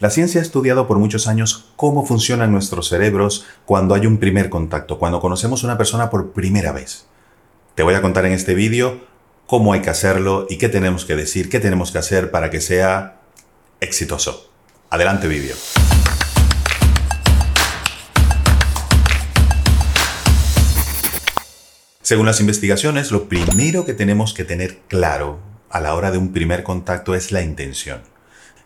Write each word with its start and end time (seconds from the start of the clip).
La 0.00 0.10
ciencia 0.10 0.40
ha 0.40 0.44
estudiado 0.44 0.86
por 0.86 1.00
muchos 1.00 1.26
años 1.26 1.72
cómo 1.74 2.06
funcionan 2.06 2.52
nuestros 2.52 2.88
cerebros 2.88 3.46
cuando 3.64 3.96
hay 3.96 4.06
un 4.06 4.18
primer 4.18 4.48
contacto, 4.48 4.96
cuando 4.96 5.18
conocemos 5.18 5.64
a 5.64 5.66
una 5.66 5.76
persona 5.76 6.08
por 6.08 6.30
primera 6.30 6.70
vez. 6.70 7.06
Te 7.74 7.82
voy 7.82 7.94
a 7.94 8.00
contar 8.00 8.24
en 8.24 8.30
este 8.30 8.54
vídeo 8.54 9.00
cómo 9.46 9.72
hay 9.72 9.80
que 9.82 9.90
hacerlo 9.90 10.46
y 10.48 10.56
qué 10.58 10.68
tenemos 10.68 11.04
que 11.04 11.16
decir, 11.16 11.48
qué 11.48 11.58
tenemos 11.58 11.90
que 11.90 11.98
hacer 11.98 12.30
para 12.30 12.48
que 12.48 12.60
sea 12.60 13.22
exitoso. 13.80 14.52
Adelante 14.88 15.26
vídeo. 15.26 15.56
Según 22.02 22.26
las 22.26 22.38
investigaciones, 22.38 23.10
lo 23.10 23.28
primero 23.28 23.84
que 23.84 23.94
tenemos 23.94 24.32
que 24.32 24.44
tener 24.44 24.78
claro 24.86 25.40
a 25.70 25.80
la 25.80 25.96
hora 25.96 26.12
de 26.12 26.18
un 26.18 26.32
primer 26.32 26.62
contacto 26.62 27.16
es 27.16 27.32
la 27.32 27.42
intención. 27.42 28.00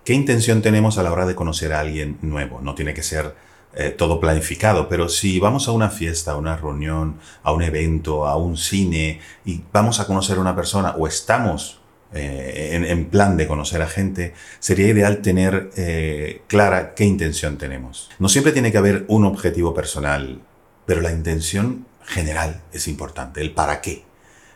¿Qué 0.05 0.15
intención 0.15 0.63
tenemos 0.63 0.99
a 0.99 1.05
la 1.05 1.13
hora 1.13 1.27
de 1.27 1.37
conocer 1.37 1.73
a 1.73 1.79
alguien 1.79 2.19
nuevo? 2.23 2.61
No 2.61 2.75
tiene 2.75 2.93
que 2.93 3.05
ser 3.05 3.37
eh, 3.75 3.91
todo 3.91 4.19
planificado, 4.19 4.89
pero 4.89 5.09
si 5.09 5.39
vamos 5.39 5.69
a 5.69 5.73
una 5.73 5.91
fiesta, 5.91 6.33
a 6.33 6.37
una 6.37 6.57
reunión, 6.57 7.21
a 7.45 7.53
un 7.53 7.63
evento, 7.63 8.27
a 8.27 8.37
un 8.37 8.57
cine 8.57 9.21
y 9.45 9.63
vamos 9.73 10.01
a 10.01 10.07
conocer 10.07 10.39
a 10.39 10.41
una 10.41 10.57
persona 10.57 10.97
o 10.99 11.07
estamos 11.07 11.81
eh, 12.13 12.85
en, 12.89 13.05
plan 13.07 13.37
de 13.37 13.47
conocer 13.47 13.81
a 13.81 13.87
gente, 13.87 14.35
sería 14.59 14.89
ideal 14.89 15.23
tener 15.23 15.71
eh, 15.77 16.43
clara 16.49 16.95
qué 16.95 17.05
intención 17.05 17.57
tenemos. 17.57 18.11
No 18.19 18.29
siempre 18.29 18.53
tiene 18.53 18.73
que 18.73 18.79
haber 18.79 19.05
un 19.07 19.25
objetivo 19.25 19.73
personal, 19.73 20.41
pero 20.85 21.01
la 21.01 21.13
intención 21.13 21.87
general 22.05 22.61
es 22.73 22.89
importante, 22.89 23.41
el 23.41 23.53
para 23.53 23.81
qué 23.81 24.03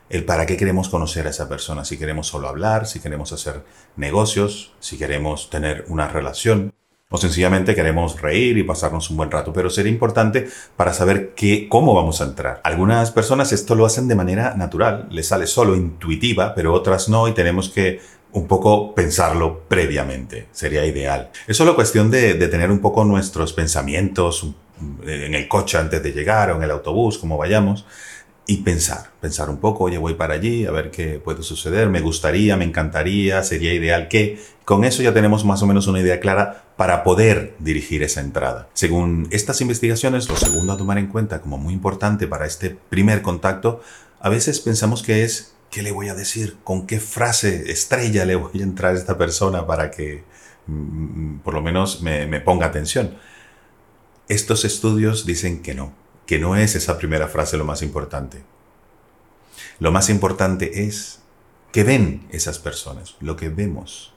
el 0.09 0.24
para 0.24 0.46
qué 0.46 0.56
queremos 0.56 0.88
conocer 0.88 1.27
a 1.27 1.30
esa 1.30 1.48
persona, 1.48 1.84
si 1.84 1.98
queremos 1.98 2.28
solo 2.28 2.48
hablar, 2.48 2.87
si 2.87 3.01
queremos 3.01 3.33
hacer 3.33 3.62
negocios, 3.96 4.73
si 4.80 4.98
queremos 4.98 5.51
tener 5.51 5.84
una 5.88 6.09
relación 6.09 6.73
o 7.09 7.19
sencillamente 7.19 7.77
queremos 7.77 8.20
reír 8.20 8.59
y 8.59 8.65
pasarnos 8.65 9.10
un 9.10 9.16
buen 9.16 9.30
rato, 9.30 9.52
pero 9.52 9.70
sería 9.70 9.92
importante 9.92 10.48
para 10.77 10.93
saber 10.93 11.34
qué, 11.34 11.68
cómo 11.68 11.95
vamos 11.95 12.21
a 12.21 12.24
entrar. 12.24 12.60
Algunas 12.65 13.12
personas 13.12 13.52
esto 13.52 13.77
lo 13.77 13.87
hacen 13.87 14.09
de 14.09 14.16
manera 14.16 14.54
natural, 14.54 15.07
les 15.10 15.29
sale 15.29 15.46
solo 15.46 15.77
intuitiva, 15.77 16.54
pero 16.54 16.73
otras 16.73 17.09
no 17.09 17.29
y 17.29 17.32
tenemos 17.32 17.68
que 17.68 18.01
un 18.32 18.49
poco 18.49 18.93
pensarlo 18.95 19.62
previamente, 19.68 20.49
sería 20.51 20.84
ideal. 20.84 21.30
Es 21.46 21.57
solo 21.57 21.77
cuestión 21.77 22.10
de, 22.10 22.34
de 22.34 22.49
tener 22.49 22.71
un 22.73 22.80
poco 22.80 23.04
nuestros 23.04 23.52
pensamientos 23.52 24.46
en 25.07 25.34
el 25.34 25.49
coche 25.49 25.79
antes 25.79 26.02
de 26.02 26.12
llegar 26.12 26.51
o 26.51 26.57
en 26.57 26.62
el 26.62 26.71
autobús, 26.71 27.18
como 27.18 27.38
vayamos, 27.38 27.87
y 28.49 28.59
pensar, 28.59 29.11
pensar 29.21 29.51
un 29.51 29.59
poco, 29.59 29.85
oye, 29.85 29.99
voy 29.99 30.15
para 30.15 30.35
allí, 30.35 30.66
a 30.66 30.71
ver 30.71 30.93
qué 30.93 31.19
puede 31.19 31.43
suceder, 31.43 31.89
me 31.89 32.01
gustaría, 32.01 32.57
me 32.57 32.65
encantaría, 32.65 33.43
sería 33.43 33.75
ideal 33.75 34.07
que, 34.07 34.41
con 34.65 34.85
eso 34.85 35.02
ya 35.02 35.13
tenemos 35.13 35.45
más 35.45 35.63
o 35.63 35.66
menos 35.66 35.89
una 35.89 36.01
idea 36.01 36.21
clara 36.21 36.65
para 36.77 37.02
poder 37.02 37.57
dirigir 37.59 38.05
esa 38.05 38.21
entrada. 38.21 38.69
Según 38.73 39.27
estas 39.33 39.61
investigaciones, 39.61 40.29
lo 40.29 40.37
segundo 40.37 40.73
a 40.73 40.77
tomar 40.77 40.99
en 40.99 41.09
cuenta 41.09 41.41
como 41.41 41.59
muy 41.59 41.74
importante 41.74 42.29
para 42.29 42.47
este 42.47 42.71
primer 42.71 43.21
contacto, 43.21 43.80
a 44.21 44.29
veces 44.29 44.61
pensamos 44.61 45.02
que 45.02 45.24
es, 45.24 45.55
¿qué 45.71 45.83
le 45.83 45.91
voy 45.91 46.09
a 46.09 46.15
decir? 46.15 46.57
¿Con 46.63 46.87
qué 46.87 47.01
frase 47.01 47.71
estrella 47.71 48.24
le 48.24 48.37
voy 48.37 48.61
a 48.61 48.63
entrar 48.63 48.95
a 48.95 48.99
esta 48.99 49.19
persona 49.19 49.67
para 49.67 49.91
que 49.91 50.23
mm, 50.69 51.39
por 51.39 51.55
lo 51.55 51.63
menos 51.63 52.01
me, 52.01 52.27
me 52.27 52.41
ponga 52.41 52.67
atención? 52.67 53.17
Estos 54.29 54.65
estudios 54.65 55.27
dicen 55.27 55.63
que 55.63 55.74
no 55.74 56.05
que 56.27 56.38
no 56.38 56.57
es 56.57 56.74
esa 56.74 56.99
primera 56.99 57.29
frase 57.29 57.57
lo 57.57 57.65
más 57.65 57.82
importante. 57.82 58.43
Lo 59.79 59.93
más 59.93 60.10
importante 60.10 60.85
es 60.85 61.21
que 61.73 61.85
ven 61.85 62.27
esas 62.30 62.59
personas, 62.59 63.16
lo 63.21 63.37
que 63.37 63.49
vemos. 63.49 64.12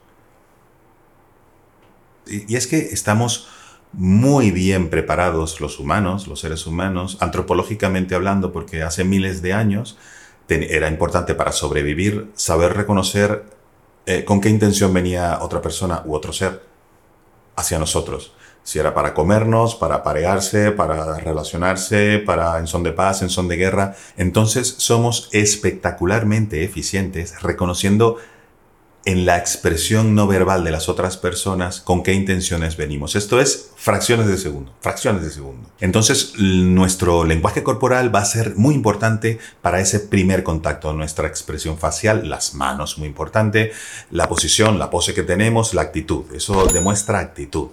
Y, 2.26 2.56
es 2.56 2.66
que 2.66 2.78
estamos 2.78 3.48
muy 3.92 4.50
bien 4.50 4.90
preparados 4.90 5.60
los 5.60 5.78
humanos, 5.78 6.26
los 6.26 6.40
seres 6.40 6.66
humanos, 6.66 7.16
antropológicamente 7.20 8.14
hablando, 8.14 8.52
porque 8.52 8.82
hace 8.82 9.04
miles 9.04 9.42
de 9.42 9.52
años 9.52 9.98
era 10.48 10.88
importante 10.88 11.36
para 11.36 11.52
sobrevivir 11.52 12.28
saber 12.34 12.74
reconocer 12.74 13.44
eh, 14.06 14.24
con 14.24 14.40
qué 14.40 14.48
intención 14.48 14.92
venía 14.92 15.38
otra 15.42 15.62
persona 15.62 16.02
u 16.04 16.14
otro 16.14 16.32
ser 16.32 16.64
hacia 17.54 17.78
nosotros 17.78 18.32
si 18.62 18.78
era 18.78 18.94
para 18.94 19.14
comernos, 19.14 19.74
para 19.74 20.02
parearse, 20.02 20.70
para 20.70 21.18
relacionarse, 21.18 22.22
para 22.24 22.58
en 22.58 22.66
son 22.66 22.82
de 22.82 22.92
paz, 22.92 23.22
en 23.22 23.30
son 23.30 23.48
de 23.48 23.56
guerra. 23.56 23.96
Entonces 24.16 24.74
somos 24.78 25.28
espectacularmente 25.32 26.62
eficientes 26.64 27.40
reconociendo 27.42 28.18
en 29.04 29.24
la 29.24 29.38
expresión 29.38 30.14
no 30.14 30.26
verbal 30.26 30.62
de 30.62 30.70
las 30.70 30.88
otras 30.88 31.16
personas 31.16 31.80
con 31.80 32.02
qué 32.02 32.12
intenciones 32.12 32.76
venimos. 32.76 33.16
Esto 33.16 33.40
es 33.40 33.70
fracciones 33.76 34.26
de 34.26 34.36
segundo, 34.36 34.74
fracciones 34.80 35.22
de 35.22 35.30
segundo. 35.30 35.70
Entonces, 35.80 36.34
nuestro 36.36 37.24
lenguaje 37.24 37.62
corporal 37.62 38.14
va 38.14 38.20
a 38.20 38.26
ser 38.26 38.56
muy 38.56 38.74
importante 38.74 39.38
para 39.62 39.80
ese 39.80 40.00
primer 40.00 40.42
contacto, 40.42 40.92
nuestra 40.92 41.26
expresión 41.28 41.78
facial, 41.78 42.28
las 42.28 42.54
manos 42.54 42.98
muy 42.98 43.08
importante, 43.08 43.72
la 44.10 44.28
posición, 44.28 44.78
la 44.78 44.90
pose 44.90 45.14
que 45.14 45.22
tenemos, 45.22 45.72
la 45.72 45.82
actitud. 45.82 46.24
Eso 46.34 46.66
demuestra 46.66 47.20
actitud 47.20 47.68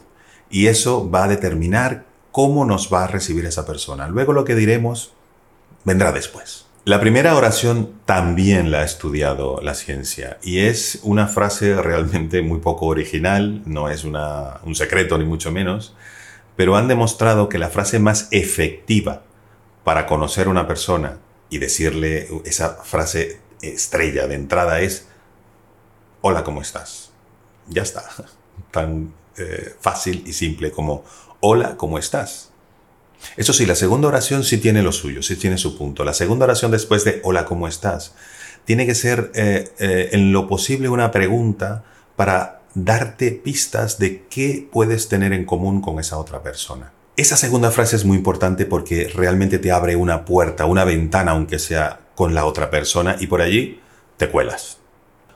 y 0.50 0.68
eso 0.68 1.10
va 1.10 1.26
a 1.26 1.28
determinar 1.28 2.06
cómo 2.32 2.66
nos 2.66 2.94
va 2.94 3.04
a 3.04 3.08
recibir 3.08 3.46
esa 3.46 3.66
persona. 3.66 4.08
Luego 4.08 4.34
lo 4.34 4.46
que 4.46 4.56
diremos 4.56 5.14
vendrá 5.84 6.12
después. 6.12 6.66
La 6.86 7.02
primera 7.02 7.36
oración 7.36 8.00
también 8.06 8.72
la 8.72 8.80
ha 8.80 8.84
estudiado 8.86 9.60
la 9.62 9.74
ciencia 9.74 10.38
y 10.42 10.60
es 10.60 11.00
una 11.04 11.28
frase 11.28 11.82
realmente 11.82 12.42
muy 12.42 12.60
poco 12.60 12.86
original, 12.86 13.62
no 13.66 13.90
es 13.90 14.06
un 14.06 14.76
secreto 14.76 15.18
ni 15.18 15.26
mucho 15.26 15.52
menos, 15.52 15.96
pero 16.56 16.78
han 16.78 16.88
demostrado 16.88 17.50
que 17.50 17.58
la 17.58 17.70
frase 17.70 18.00
más 18.00 18.30
efectiva 18.32 19.24
para 19.84 20.06
conocer 20.06 20.48
a 20.48 20.50
una 20.50 20.66
persona 20.66 21.18
y 21.50 21.58
decirle 21.58 22.30
esa 22.46 22.76
frase 22.84 23.42
estrella 23.62 24.28
de 24.28 24.36
entrada 24.36 24.80
es, 24.80 25.08
hola, 26.22 26.44
¿cómo 26.44 26.62
estás? 26.62 27.12
Ya 27.68 27.82
está, 27.82 28.04
tan 28.72 29.14
eh, 29.38 29.76
fácil 29.80 30.24
y 30.26 30.34
simple 30.34 30.72
como 30.72 31.04
hola, 31.40 31.78
¿cómo 31.78 31.98
estás? 32.00 32.52
Eso 33.36 33.54
sí, 33.54 33.66
la 33.66 33.76
segunda 33.76 34.08
oración 34.08 34.44
sí 34.44 34.58
tiene 34.58 34.82
lo 34.82 34.92
suyo, 34.92 35.22
sí 35.22 35.36
tiene 35.36 35.58
su 35.58 35.78
punto. 35.78 36.04
La 36.04 36.14
segunda 36.14 36.46
oración 36.46 36.72
después 36.72 37.04
de 37.04 37.22
hola, 37.24 37.46
¿cómo 37.46 37.68
estás? 37.68 38.14
Tiene 38.66 38.86
que 38.86 38.96
ser 38.96 39.32
eh, 39.36 39.70
eh, 39.80 40.10
en 40.12 40.32
lo 40.32 40.48
posible 40.48 40.90
una 40.90 41.12
pregunta 41.12 41.84
para 42.16 42.62
darte 42.74 43.32
pistas 43.32 43.98
de 43.98 44.26
qué 44.30 44.68
puedes 44.72 45.08
tener 45.08 45.34
en 45.34 45.46
común 45.46 45.82
con 45.82 46.00
esa 46.00 46.18
otra 46.18 46.44
persona. 46.44 46.94
Esa 47.16 47.38
segunda 47.38 47.72
frase 47.72 47.96
es 47.96 48.06
muy 48.06 48.18
importante 48.18 48.66
porque 48.66 49.08
realmente 49.08 49.58
te 49.58 49.72
abre 49.72 49.96
una 49.96 50.26
puerta, 50.26 50.66
una 50.66 50.84
ventana, 50.84 51.32
aunque 51.32 51.58
sea 51.58 52.00
con 52.16 52.36
la 52.36 52.46
otra 52.46 52.70
persona, 52.70 53.16
y 53.20 53.28
por 53.28 53.42
allí 53.42 53.80
te 54.18 54.30
cuelas. 54.30 54.78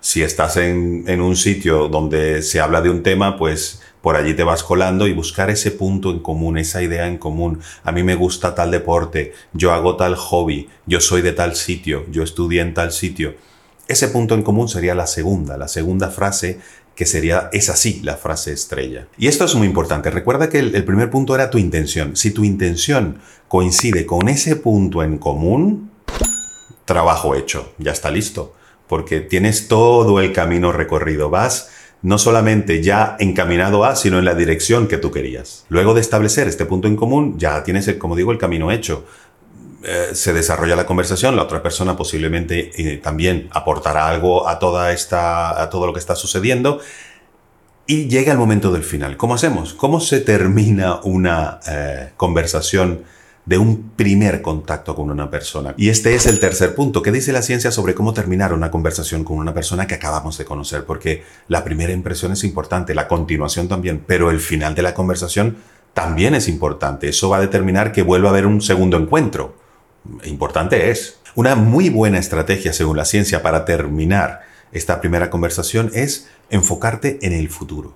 Si 0.04 0.24
estás 0.24 0.58
en, 0.58 1.22
un 1.22 1.36
sitio 1.36 1.88
donde 1.88 2.42
se 2.42 2.60
habla 2.60 2.82
de 2.82 2.90
un 2.90 3.04
tema, 3.04 3.38
pues 3.38 3.84
por 4.02 4.16
allí 4.16 4.34
te 4.34 4.44
vas 4.44 4.64
colando 4.64 5.06
y 5.06 5.14
buscar 5.14 5.52
ese 5.52 5.70
punto 5.70 6.10
en 6.10 6.20
común, 6.20 6.58
esa 6.58 6.82
idea 6.82 7.08
en 7.08 7.20
común. 7.20 7.60
A 7.84 7.92
mí 7.92 8.02
me 8.02 8.16
gusta 8.16 8.56
tal 8.56 8.72
deporte, 8.72 9.34
yo 9.54 9.72
hago 9.74 9.98
tal 9.98 10.16
hobby, 10.16 10.68
yo 10.88 11.00
soy 11.02 11.22
de 11.22 11.34
tal 11.34 11.56
sitio, 11.56 12.08
yo 12.10 12.24
estudié 12.24 12.62
en 12.62 12.74
tal 12.74 12.92
sitio. 12.92 13.36
Ese 13.88 14.08
punto 14.08 14.34
en 14.34 14.42
común 14.42 14.68
sería 14.68 14.96
la 14.96 15.06
segunda, 15.06 15.56
la 15.56 15.68
segunda 15.68 16.10
frase 16.10 16.60
que 16.96 17.06
sería, 17.06 17.50
es 17.54 17.70
así 17.70 18.02
la 18.04 18.18
frase 18.18 18.54
estrella. 18.54 19.08
Y 19.20 19.28
esto 19.28 19.46
es 19.46 19.54
muy 19.54 19.68
importante. 19.68 20.10
Recuerda 20.10 20.50
que 20.50 20.60
el 20.60 20.84
primer 20.84 21.12
punto 21.12 21.36
era 21.36 21.52
tu 21.52 21.60
intención. 21.60 22.16
Si 22.16 22.32
tu 22.32 22.44
intención 22.44 23.20
coincide 23.48 24.08
con 24.08 24.30
ese 24.30 24.56
punto 24.56 25.04
en 25.04 25.20
común, 25.20 25.92
trabajo 26.86 27.36
hecho, 27.36 27.74
ya 27.78 27.92
está 27.92 28.10
listo, 28.10 28.56
porque 28.92 29.22
tienes 29.22 29.70
todo 29.70 30.20
el 30.20 30.34
camino 30.34 30.74
recorrido. 30.74 31.30
Vas 31.30 31.70
no 32.02 32.18
solamente 32.18 32.84
ya 32.84 33.16
encaminado 33.22 33.86
a, 33.86 33.96
sino 33.96 34.20
en 34.20 34.26
la 34.26 34.36
dirección 34.36 34.90
que 34.90 34.98
tú 34.98 35.12
querías. 35.12 35.66
Luego 35.70 35.94
de 35.94 36.02
establecer 36.02 36.50
este 36.50 36.66
punto 36.66 36.90
en 36.90 36.98
común, 36.98 37.40
ya 37.40 37.64
tienes, 37.64 37.90
como 37.94 38.18
digo, 38.18 38.34
el 38.34 38.38
camino 38.38 38.70
hecho. 38.70 39.06
Eh, 39.86 40.10
se 40.12 40.34
desarrolla 40.34 40.76
la 40.76 40.86
conversación, 40.86 41.38
la 41.38 41.44
otra 41.44 41.64
persona 41.64 41.96
posiblemente 41.96 42.72
eh, 42.76 42.98
también 42.98 43.48
aportará 43.52 44.10
algo 44.10 44.50
a, 44.50 44.60
toda 44.60 44.92
esta, 44.92 45.62
a 45.62 45.70
todo 45.70 45.88
lo 45.88 45.94
que 45.94 46.00
está 46.00 46.18
sucediendo. 46.18 46.82
Y 47.88 48.10
llega 48.10 48.34
el 48.34 48.38
momento 48.38 48.74
del 48.74 48.84
final. 48.84 49.16
¿Cómo 49.16 49.36
hacemos? 49.36 49.74
¿Cómo 49.74 50.02
se 50.02 50.20
termina 50.20 51.00
una 51.04 51.62
eh, 51.66 52.10
conversación? 52.18 53.06
De 53.46 53.58
un 53.58 53.92
primer 53.96 54.42
contacto 54.42 54.96
con 54.96 55.10
una 55.10 55.30
persona. 55.30 55.74
Y 55.78 55.90
este 55.90 56.14
es 56.16 56.28
el 56.28 56.40
tercer 56.40 56.76
punto. 56.76 57.02
¿Qué 57.02 57.12
dice 57.12 57.32
la 57.32 57.42
ciencia 57.42 57.72
sobre 57.72 57.96
cómo 57.96 58.14
terminar 58.14 58.54
una 58.54 58.72
conversación 58.72 59.24
con 59.24 59.38
una 59.38 59.54
persona 59.54 59.88
que 59.88 59.96
acabamos 59.96 60.38
de 60.38 60.46
conocer? 60.46 60.86
Porque 60.86 61.24
la 61.48 61.64
primera 61.64 61.92
impresión 61.92 62.32
es 62.32 62.44
importante, 62.44 62.94
la 62.94 63.08
continuación 63.08 63.68
también, 63.68 64.04
pero 64.06 64.30
el 64.30 64.40
final 64.40 64.76
de 64.76 64.84
la 64.84 64.94
conversación 64.94 65.58
también 65.94 66.36
es 66.36 66.48
importante. 66.48 67.10
Eso 67.10 67.30
va 67.30 67.38
a 67.38 67.42
determinar 67.42 67.92
que 67.92 68.04
vuelva 68.04 68.30
a 68.30 68.32
haber 68.32 68.46
un 68.46 68.62
segundo 68.62 68.98
encuentro. 68.98 69.56
Importante 70.24 70.92
es. 70.92 71.18
Una 71.34 71.56
muy 71.56 71.90
buena 71.90 72.20
estrategia, 72.20 72.74
según 72.74 72.98
la 72.98 73.06
ciencia, 73.06 73.42
para 73.42 73.64
terminar 73.66 74.42
esta 74.72 75.02
primera 75.02 75.30
conversación 75.30 75.92
es 75.94 76.30
enfocarte 76.50 77.20
en 77.22 77.34
el 77.34 77.50
futuro. 77.50 77.96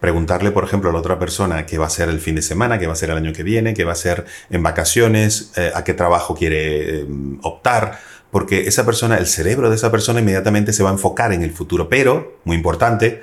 Preguntarle, 0.00 0.50
por 0.50 0.64
ejemplo, 0.64 0.90
a 0.90 0.92
la 0.92 0.98
otra 0.98 1.18
persona 1.18 1.66
qué 1.66 1.78
va 1.78 1.86
a 1.86 1.90
ser 1.90 2.08
el 2.08 2.20
fin 2.20 2.34
de 2.34 2.42
semana, 2.42 2.78
qué 2.78 2.86
va 2.86 2.92
a 2.92 2.96
ser 2.96 3.10
el 3.10 3.16
año 3.16 3.32
que 3.32 3.42
viene, 3.42 3.74
qué 3.74 3.84
va 3.84 3.92
a 3.92 3.96
ser 3.96 4.24
en 4.50 4.62
vacaciones, 4.62 5.52
eh, 5.56 5.72
a 5.74 5.84
qué 5.84 5.94
trabajo 5.94 6.34
quiere 6.34 7.00
eh, 7.00 7.06
optar, 7.42 7.98
porque 8.30 8.66
esa 8.66 8.84
persona, 8.84 9.16
el 9.16 9.26
cerebro 9.26 9.70
de 9.70 9.76
esa 9.76 9.90
persona 9.90 10.20
inmediatamente 10.20 10.72
se 10.72 10.82
va 10.82 10.90
a 10.90 10.94
enfocar 10.94 11.32
en 11.32 11.42
el 11.42 11.52
futuro, 11.52 11.88
pero, 11.88 12.38
muy 12.44 12.56
importante, 12.56 13.22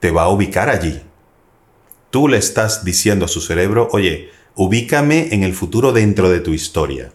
te 0.00 0.10
va 0.10 0.24
a 0.24 0.28
ubicar 0.28 0.68
allí. 0.68 1.00
Tú 2.10 2.28
le 2.28 2.36
estás 2.36 2.84
diciendo 2.84 3.24
a 3.24 3.28
su 3.28 3.40
cerebro, 3.40 3.88
oye, 3.92 4.30
ubícame 4.54 5.34
en 5.34 5.42
el 5.42 5.54
futuro 5.54 5.92
dentro 5.92 6.30
de 6.30 6.40
tu 6.40 6.52
historia. 6.52 7.10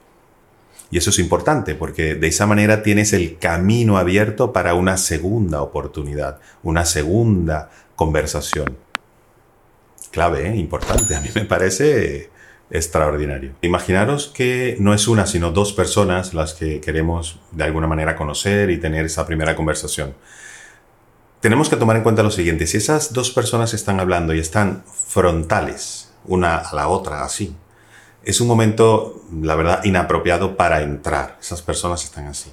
Y 0.92 0.98
eso 0.98 1.12
es 1.12 1.20
importante 1.20 1.76
porque 1.76 2.16
de 2.16 2.28
esa 2.28 2.48
manera 2.48 2.82
tienes 2.82 3.14
el 3.14 3.38
camino 3.38 3.98
abierto 3.98 4.52
para 4.52 4.74
una 4.74 4.98
segunda 4.98 5.62
oportunidad, 5.62 6.40
una 6.64 6.84
segunda 6.86 7.70
conversación. 8.00 8.78
Clave, 10.10 10.48
¿eh? 10.48 10.56
importante. 10.56 11.18
A 11.18 11.20
mí 11.20 11.28
me 11.36 11.44
parece 11.44 12.30
extraordinario. 12.72 13.56
Imaginaros 13.62 14.32
que 14.34 14.78
no 14.80 14.94
es 14.94 15.10
una, 15.10 15.26
sino 15.26 15.52
dos 15.52 15.74
personas 15.74 16.34
las 16.34 16.54
que 16.54 16.80
queremos 16.80 17.42
de 17.52 17.66
alguna 17.66 17.88
manera 17.88 18.16
conocer 18.16 18.70
y 18.70 18.78
tener 18.80 19.06
esa 19.06 19.26
primera 19.26 19.54
conversación. 19.54 20.14
Tenemos 21.42 21.68
que 21.68 21.76
tomar 21.76 21.98
en 21.98 22.04
cuenta 22.04 22.24
lo 22.24 22.32
siguiente, 22.32 22.68
si 22.68 22.78
esas 22.78 23.12
dos 23.12 23.32
personas 23.32 23.74
están 23.74 24.00
hablando 24.00 24.34
y 24.34 24.40
están 24.40 24.86
frontales 24.86 26.14
una 26.24 26.56
a 26.56 26.74
la 26.74 26.88
otra 26.88 27.26
así, 27.26 27.54
es 28.24 28.40
un 28.40 28.48
momento, 28.48 29.26
la 29.42 29.56
verdad, 29.56 29.84
inapropiado 29.84 30.56
para 30.56 30.84
entrar. 30.84 31.38
Esas 31.42 31.62
personas 31.62 32.06
están 32.06 32.28
así. 32.28 32.52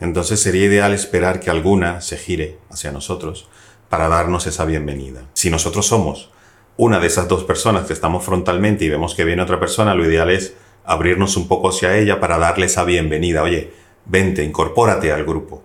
Entonces 0.00 0.40
sería 0.40 0.64
ideal 0.64 0.94
esperar 0.94 1.38
que 1.38 1.50
alguna 1.50 2.00
se 2.00 2.16
gire 2.16 2.58
hacia 2.70 2.92
nosotros 2.92 3.50
para 3.90 4.08
darnos 4.08 4.46
esa 4.46 4.64
bienvenida. 4.64 5.24
Si 5.34 5.50
nosotros 5.50 5.86
somos 5.86 6.30
una 6.78 6.98
de 7.00 7.08
esas 7.08 7.28
dos 7.28 7.44
personas 7.44 7.86
que 7.86 7.92
estamos 7.92 8.24
frontalmente 8.24 8.86
y 8.86 8.88
vemos 8.88 9.14
que 9.14 9.24
viene 9.24 9.42
otra 9.42 9.60
persona, 9.60 9.94
lo 9.94 10.06
ideal 10.06 10.30
es 10.30 10.54
abrirnos 10.84 11.36
un 11.36 11.48
poco 11.48 11.68
hacia 11.68 11.98
ella 11.98 12.20
para 12.20 12.38
darle 12.38 12.66
esa 12.66 12.84
bienvenida. 12.84 13.42
Oye, 13.42 13.72
vente, 14.06 14.44
incorpórate 14.44 15.12
al 15.12 15.24
grupo. 15.24 15.62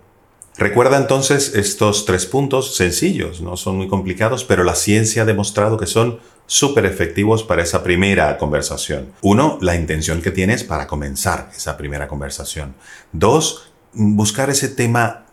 Recuerda 0.58 0.96
entonces 0.96 1.54
estos 1.54 2.04
tres 2.04 2.26
puntos 2.26 2.76
sencillos, 2.76 3.42
no 3.42 3.56
son 3.56 3.76
muy 3.76 3.88
complicados, 3.88 4.42
pero 4.42 4.64
la 4.64 4.74
ciencia 4.74 5.22
ha 5.22 5.26
demostrado 5.26 5.76
que 5.76 5.86
son 5.86 6.18
súper 6.46 6.86
efectivos 6.86 7.44
para 7.44 7.62
esa 7.62 7.82
primera 7.82 8.38
conversación. 8.38 9.12
Uno, 9.20 9.58
la 9.60 9.76
intención 9.76 10.20
que 10.20 10.30
tienes 10.30 10.64
para 10.64 10.86
comenzar 10.86 11.50
esa 11.54 11.76
primera 11.76 12.08
conversación. 12.08 12.74
Dos, 13.12 13.70
buscar 13.92 14.50
ese 14.50 14.68
tema 14.68 15.25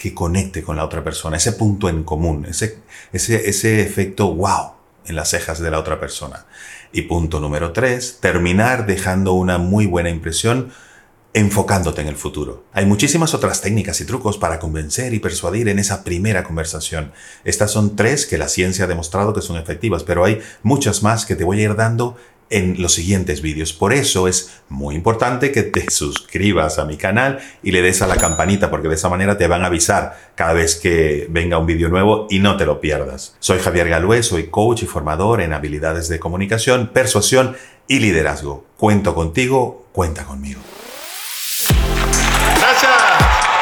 que 0.00 0.14
conecte 0.14 0.62
con 0.62 0.76
la 0.76 0.84
otra 0.86 1.04
persona, 1.04 1.36
ese 1.36 1.52
punto 1.52 1.90
en 1.90 2.04
común, 2.04 2.46
ese, 2.46 2.78
ese, 3.12 3.50
ese 3.50 3.82
efecto 3.82 4.34
wow 4.34 4.72
en 5.04 5.14
las 5.14 5.28
cejas 5.28 5.60
de 5.60 5.70
la 5.70 5.78
otra 5.78 6.00
persona. 6.00 6.46
Y 6.90 7.02
punto 7.02 7.38
número 7.38 7.74
tres, 7.74 8.16
terminar 8.18 8.86
dejando 8.86 9.34
una 9.34 9.58
muy 9.58 9.84
buena 9.84 10.08
impresión 10.08 10.72
enfocándote 11.34 12.00
en 12.00 12.08
el 12.08 12.16
futuro. 12.16 12.64
Hay 12.72 12.86
muchísimas 12.86 13.34
otras 13.34 13.60
técnicas 13.60 14.00
y 14.00 14.06
trucos 14.06 14.38
para 14.38 14.58
convencer 14.58 15.12
y 15.12 15.18
persuadir 15.18 15.68
en 15.68 15.78
esa 15.78 16.02
primera 16.02 16.44
conversación. 16.44 17.12
Estas 17.44 17.70
son 17.70 17.94
tres 17.94 18.24
que 18.24 18.38
la 18.38 18.48
ciencia 18.48 18.86
ha 18.86 18.88
demostrado 18.88 19.34
que 19.34 19.42
son 19.42 19.58
efectivas, 19.58 20.02
pero 20.02 20.24
hay 20.24 20.40
muchas 20.62 21.02
más 21.02 21.26
que 21.26 21.36
te 21.36 21.44
voy 21.44 21.60
a 21.60 21.64
ir 21.64 21.76
dando 21.76 22.16
en 22.50 22.82
los 22.82 22.92
siguientes 22.94 23.40
vídeos. 23.40 23.72
Por 23.72 23.92
eso 23.92 24.28
es 24.28 24.60
muy 24.68 24.94
importante 24.94 25.52
que 25.52 25.62
te 25.62 25.90
suscribas 25.90 26.78
a 26.78 26.84
mi 26.84 26.96
canal 26.96 27.38
y 27.62 27.70
le 27.70 27.80
des 27.80 28.02
a 28.02 28.06
la 28.06 28.16
campanita 28.16 28.70
porque 28.70 28.88
de 28.88 28.96
esa 28.96 29.08
manera 29.08 29.38
te 29.38 29.46
van 29.46 29.62
a 29.62 29.66
avisar 29.66 30.18
cada 30.34 30.52
vez 30.52 30.76
que 30.76 31.26
venga 31.30 31.58
un 31.58 31.66
vídeo 31.66 31.88
nuevo 31.88 32.26
y 32.28 32.40
no 32.40 32.56
te 32.56 32.66
lo 32.66 32.80
pierdas. 32.80 33.36
Soy 33.38 33.60
Javier 33.60 33.88
Galué, 33.88 34.22
soy 34.22 34.48
coach 34.48 34.82
y 34.82 34.86
formador 34.86 35.40
en 35.40 35.52
habilidades 35.52 36.08
de 36.08 36.18
comunicación, 36.18 36.90
persuasión 36.92 37.56
y 37.86 38.00
liderazgo. 38.00 38.66
Cuento 38.76 39.14
contigo, 39.14 39.86
cuenta 39.92 40.24
conmigo. 40.24 40.60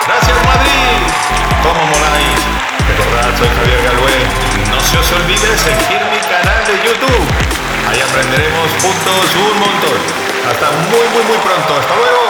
Gracias 0.09 0.45
Madrid. 0.47 0.99
¿Cómo 1.63 1.85
moláis? 1.85 2.39
Recordad, 2.89 3.39
soy 3.39 3.49
Javier 3.49 3.83
Galué. 3.85 4.17
No 4.71 4.81
se 4.81 4.97
os 4.97 5.13
olvide 5.13 5.59
seguir 5.59 6.01
mi 6.11 6.19
canal 6.27 6.67
de 6.67 6.73
YouTube. 6.89 7.68
Ahí 7.89 8.01
aprenderemos 8.03 8.71
juntos 8.83 9.35
un 9.35 9.61
montón. 9.61 9.99
Hasta 10.47 10.71
muy, 10.91 11.09
muy, 11.09 11.25
muy 11.25 11.39
pronto. 11.39 11.75
Hasta 11.81 11.97
luego. 11.97 12.28